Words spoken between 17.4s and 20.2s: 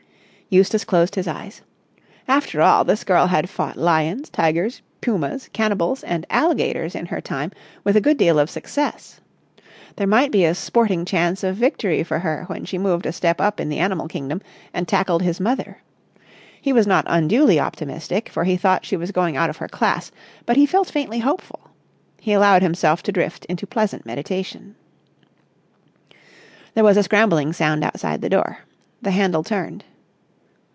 optimistic, for he thought she was going out of her class;